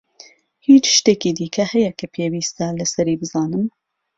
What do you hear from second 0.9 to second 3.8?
شتێکی دیکە هەیە کە پێویستە لەسەری بزانم؟